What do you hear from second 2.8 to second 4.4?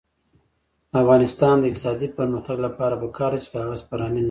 پکار ده چې کاغذ پراني نه وي.